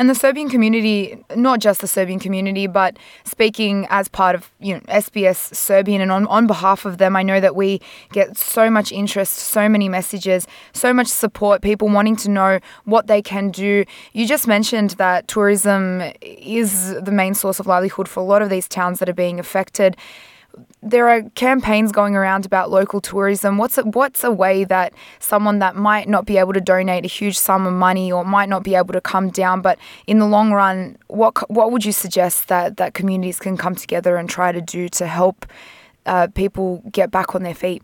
And 0.00 0.08
the 0.08 0.14
Serbian 0.14 0.48
community, 0.48 1.22
not 1.36 1.60
just 1.60 1.82
the 1.82 1.86
Serbian 1.86 2.18
community, 2.18 2.66
but 2.66 2.98
speaking 3.24 3.86
as 3.90 4.08
part 4.08 4.34
of 4.34 4.50
you 4.58 4.72
know 4.72 4.80
SBS 4.88 5.54
Serbian 5.54 6.00
and 6.00 6.10
on, 6.10 6.26
on 6.28 6.46
behalf 6.46 6.86
of 6.86 6.96
them, 6.96 7.14
I 7.16 7.22
know 7.22 7.38
that 7.38 7.54
we 7.54 7.82
get 8.10 8.38
so 8.38 8.70
much 8.70 8.92
interest, 8.92 9.34
so 9.34 9.68
many 9.68 9.90
messages, 9.90 10.46
so 10.72 10.94
much 10.94 11.08
support, 11.08 11.60
people 11.60 11.86
wanting 11.90 12.16
to 12.16 12.30
know 12.30 12.60
what 12.86 13.08
they 13.08 13.20
can 13.20 13.50
do. 13.50 13.84
You 14.14 14.26
just 14.26 14.48
mentioned 14.48 14.92
that 14.92 15.28
tourism 15.28 16.02
is 16.22 16.94
the 16.94 17.12
main 17.12 17.34
source 17.34 17.60
of 17.60 17.66
livelihood 17.66 18.08
for 18.08 18.20
a 18.20 18.24
lot 18.24 18.40
of 18.40 18.48
these 18.48 18.66
towns 18.66 19.00
that 19.00 19.08
are 19.10 19.20
being 19.26 19.38
affected 19.38 19.98
there 20.82 21.08
are 21.08 21.22
campaigns 21.30 21.92
going 21.92 22.16
around 22.16 22.46
about 22.46 22.70
local 22.70 23.00
tourism. 23.00 23.58
What's 23.58 23.78
a, 23.78 23.82
what's 23.82 24.24
a 24.24 24.30
way 24.30 24.64
that 24.64 24.92
someone 25.18 25.58
that 25.58 25.76
might 25.76 26.08
not 26.08 26.24
be 26.24 26.38
able 26.38 26.52
to 26.52 26.60
donate 26.60 27.04
a 27.04 27.08
huge 27.08 27.38
sum 27.38 27.66
of 27.66 27.72
money 27.72 28.10
or 28.10 28.24
might 28.24 28.48
not 28.48 28.62
be 28.62 28.74
able 28.74 28.92
to 28.94 29.00
come 29.00 29.30
down, 29.30 29.60
but 29.60 29.78
in 30.06 30.18
the 30.18 30.26
long 30.26 30.52
run, 30.52 30.96
what 31.08 31.50
what 31.50 31.70
would 31.72 31.84
you 31.84 31.92
suggest 31.92 32.48
that 32.48 32.76
that 32.78 32.94
communities 32.94 33.38
can 33.38 33.56
come 33.56 33.74
together 33.74 34.16
and 34.16 34.28
try 34.28 34.52
to 34.52 34.60
do 34.60 34.88
to 34.88 35.06
help 35.06 35.46
uh, 36.06 36.28
people 36.34 36.82
get 36.90 37.10
back 37.10 37.34
on 37.34 37.42
their 37.42 37.54
feet? 37.54 37.82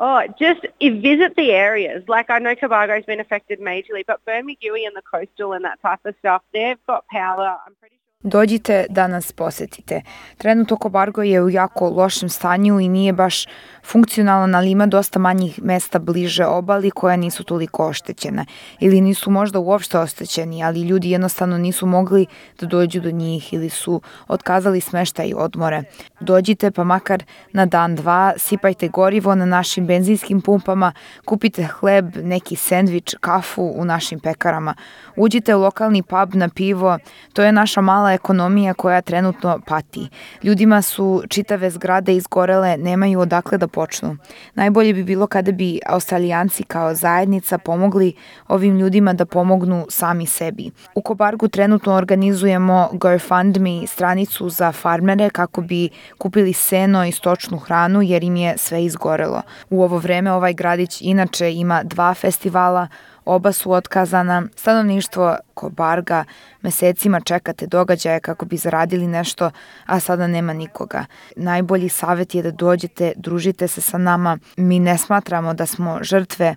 Oh, 0.00 0.22
just 0.38 0.64
visit 0.80 1.34
the 1.34 1.50
areas. 1.50 2.04
Like 2.08 2.30
I 2.30 2.38
know 2.38 2.54
Cabargo's 2.54 3.04
been 3.04 3.18
affected 3.18 3.60
majorly, 3.60 4.06
but 4.06 4.24
Bermagui 4.24 4.86
and 4.86 4.94
the 4.94 5.02
coastal 5.02 5.52
and 5.52 5.64
that 5.64 5.82
type 5.82 5.98
of 6.04 6.14
stuff, 6.20 6.42
they've 6.52 6.78
got 6.86 7.04
power. 7.08 7.58
I'm 7.66 7.74
pretty 7.80 7.97
Dođite 8.22 8.86
da 8.90 9.06
nas 9.06 9.32
posetite. 9.32 10.02
Trenutno 10.38 10.76
Kobargo 10.76 11.22
je 11.22 11.42
u 11.42 11.50
jako 11.50 11.88
lošem 11.88 12.28
stanju 12.28 12.80
i 12.80 12.88
nije 12.88 13.12
baš 13.12 13.46
funkcionalan, 13.84 14.54
ali 14.54 14.70
ima 14.70 14.86
dosta 14.86 15.18
manjih 15.18 15.62
mesta 15.62 15.98
bliže 15.98 16.46
obali 16.46 16.90
koja 16.90 17.16
nisu 17.16 17.44
toliko 17.44 17.86
oštećene. 17.88 18.44
Ili 18.80 19.00
nisu 19.00 19.30
možda 19.30 19.58
uopšte 19.58 19.98
oštećeni, 19.98 20.64
ali 20.64 20.82
ljudi 20.82 21.10
jednostavno 21.10 21.58
nisu 21.58 21.86
mogli 21.86 22.26
da 22.60 22.66
dođu 22.66 23.00
do 23.00 23.10
njih 23.10 23.52
ili 23.52 23.70
su 23.70 24.00
otkazali 24.28 24.80
smeštaj 24.80 25.28
i 25.28 25.34
odmore. 25.36 25.82
Dođite 26.20 26.70
pa 26.70 26.84
makar 26.84 27.24
na 27.52 27.66
dan 27.66 27.94
dva, 27.94 28.32
sipajte 28.36 28.88
gorivo 28.88 29.34
na 29.34 29.44
našim 29.44 29.86
benzinskim 29.86 30.40
pumpama, 30.40 30.92
kupite 31.24 31.64
hleb, 31.64 32.16
neki 32.16 32.56
sendvič, 32.56 33.14
kafu 33.20 33.72
u 33.76 33.84
našim 33.84 34.20
pekarama. 34.20 34.74
Uđite 35.16 35.54
u 35.54 35.60
lokalni 35.60 36.02
pub 36.02 36.34
na 36.34 36.48
pivo, 36.48 36.98
to 37.32 37.42
je 37.42 37.52
naša 37.52 37.80
mala 37.80 38.07
mala 38.08 38.14
ekonomija 38.14 38.74
koja 38.74 39.00
trenutno 39.00 39.60
pati. 39.66 40.08
Ljudima 40.42 40.82
su 40.82 41.22
čitave 41.28 41.70
zgrade 41.70 42.16
izgorele, 42.16 42.76
nemaju 42.76 43.20
odakle 43.20 43.58
da 43.58 43.68
počnu. 43.68 44.16
Najbolje 44.54 44.94
bi 44.94 45.04
bilo 45.04 45.26
kada 45.26 45.52
bi 45.52 45.80
australijanci 45.86 46.62
kao 46.62 46.94
zajednica 46.94 47.58
pomogli 47.58 48.14
ovim 48.48 48.78
ljudima 48.78 49.12
da 49.12 49.26
pomognu 49.26 49.86
sami 49.90 50.26
sebi. 50.26 50.70
U 50.94 51.02
Kobargu 51.02 51.48
trenutno 51.48 51.94
organizujemo 51.94 52.88
GoFundMe 52.92 53.86
stranicu 53.86 54.48
za 54.48 54.72
farmere 54.72 55.30
kako 55.30 55.60
bi 55.60 55.90
kupili 56.18 56.52
seno 56.52 57.04
i 57.04 57.12
stočnu 57.12 57.58
hranu 57.58 58.02
jer 58.02 58.24
im 58.24 58.36
je 58.36 58.54
sve 58.58 58.84
izgorelo. 58.84 59.42
U 59.70 59.82
ovo 59.82 59.98
vreme 59.98 60.32
ovaj 60.32 60.54
gradić 60.54 61.02
inače 61.02 61.52
ima 61.52 61.82
dva 61.82 62.14
festivala, 62.14 62.88
Oba 63.28 63.52
su 63.52 63.72
otkazana. 63.72 64.42
Stanovništvo 64.56 65.36
Kobarga 65.54 66.24
mesecima 66.62 67.20
čekate 67.20 67.66
događaje 67.66 68.20
kako 68.20 68.46
bi 68.46 68.56
zaradili 68.56 69.06
nešto, 69.06 69.50
a 69.86 70.00
sada 70.00 70.26
nema 70.26 70.52
nikoga. 70.52 71.04
Najbolji 71.36 71.88
savjet 71.88 72.34
je 72.34 72.42
da 72.42 72.50
dođete, 72.50 73.12
družite 73.16 73.68
se 73.68 73.80
sa 73.80 73.98
nama. 73.98 74.38
Mi 74.56 74.78
ne 74.78 74.98
smatramo 74.98 75.54
da 75.54 75.66
smo 75.66 75.98
žrtve. 76.02 76.56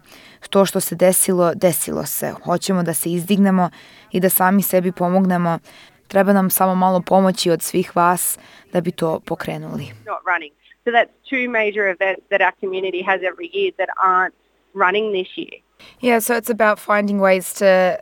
To 0.49 0.65
što 0.65 0.79
se 0.79 0.95
desilo, 0.95 1.53
desilo 1.55 2.05
se. 2.05 2.33
Hoćemo 2.43 2.83
da 2.83 2.93
se 2.93 3.11
izdignemo 3.11 3.69
i 4.11 4.19
da 4.19 4.29
sami 4.29 4.61
sebi 4.61 4.91
pomognemo. 4.91 5.59
Treba 6.07 6.33
nam 6.33 6.49
samo 6.49 6.75
malo 6.75 7.01
pomoći 7.01 7.51
od 7.51 7.61
svih 7.61 7.95
vas 7.95 8.39
da 8.73 8.81
bi 8.81 8.91
to 8.91 9.19
pokrenuli. 9.19 9.85
So 10.85 10.91
that's 10.91 11.13
two 11.31 11.49
major 11.49 11.85
events 11.95 12.23
that 12.29 12.41
our 12.41 12.53
community 12.61 13.01
has 13.05 13.19
every 13.21 13.49
year 13.57 13.71
that 13.79 13.89
aren't 14.11 14.35
running 14.73 15.05
this 15.13 15.31
year. 15.37 15.61
Yeah, 15.99 16.19
so 16.19 16.35
it's 16.35 16.49
about 16.49 16.79
finding 16.79 17.19
ways 17.19 17.53
to 17.55 18.01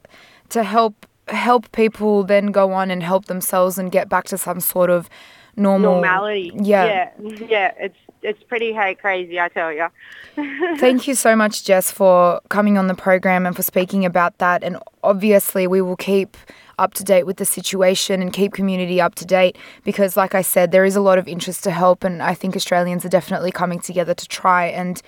to 0.50 0.64
help 0.64 1.06
help 1.28 1.72
people 1.72 2.24
then 2.24 2.48
go 2.48 2.72
on 2.72 2.92
and 2.92 3.04
help 3.04 3.26
themselves 3.26 3.78
and 3.78 3.92
get 3.92 4.10
back 4.10 4.26
to 4.26 4.38
some 4.38 4.60
sort 4.60 4.90
of 4.90 5.10
normal 5.56 5.96
normality. 5.96 6.52
Yeah, 6.56 7.12
yeah, 7.20 7.46
yeah. 7.50 7.74
It's 7.80 7.98
it's 8.22 8.44
pretty 8.44 8.74
hey 8.74 8.96
crazy, 8.96 9.40
I 9.40 9.50
tell 9.50 9.72
you. 9.72 9.88
Thank 10.78 11.08
you 11.08 11.16
so 11.16 11.36
much, 11.36 11.64
Jess, 11.64 11.92
for 11.92 12.42
coming 12.50 12.78
on 12.78 12.88
the 12.88 12.96
program 12.96 13.46
and 13.46 13.56
for 13.56 13.64
speaking 13.64 14.06
about 14.06 14.38
that. 14.40 14.64
And 14.64 14.78
obviously, 15.04 15.68
we 15.68 15.82
will 15.82 15.96
keep 15.96 16.38
up 16.78 16.94
to 16.94 17.04
date 17.04 17.26
with 17.26 17.38
the 17.38 17.46
situation 17.46 18.22
and 18.22 18.32
keep 18.32 18.54
community 18.54 19.02
up 19.02 19.16
to 19.16 19.26
date 19.26 19.58
because, 19.84 20.16
like 20.16 20.34
I 20.34 20.42
said, 20.42 20.72
there 20.72 20.86
is 20.86 20.96
a 20.96 21.02
lot 21.02 21.18
of 21.18 21.28
interest 21.28 21.64
to 21.66 21.72
help, 21.72 22.04
and 22.04 22.24
I 22.24 22.34
think 22.34 22.56
Australians 22.56 23.06
are 23.06 23.10
definitely 23.10 23.52
coming 23.52 23.80
together 23.80 24.14
to 24.14 24.28
try 24.28 24.66
and 24.68 25.02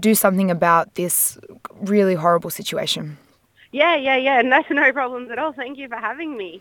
do 0.00 0.14
something 0.14 0.50
about 0.50 0.94
this 0.94 1.38
really 1.82 2.14
horrible 2.14 2.50
situation. 2.50 3.16
Yeah, 3.72 3.96
yeah, 3.96 4.16
yeah. 4.16 4.38
And 4.38 4.52
that's 4.52 4.70
no 4.70 4.92
problems 4.92 5.30
at 5.30 5.38
all. 5.38 5.52
Thank 5.52 5.78
you 5.78 5.88
for 5.88 5.96
having 5.96 6.36
me. 6.36 6.60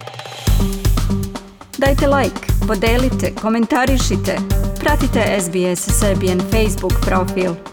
Dajte 1.77 2.09
like, 2.09 2.47
podelite, 2.67 3.33
komentarišite. 3.35 4.37
Pratite 4.79 5.23
SBS 5.37 5.77
Serbian 5.77 6.39
Facebook 6.39 6.93
profil. 7.01 7.72